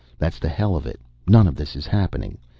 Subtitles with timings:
[0.17, 0.99] "That's the hell of it.
[1.27, 2.39] None of this is happening.